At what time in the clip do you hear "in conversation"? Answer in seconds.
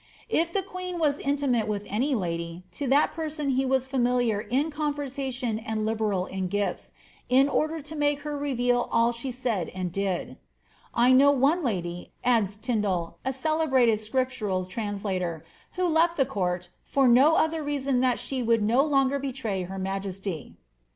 4.41-5.59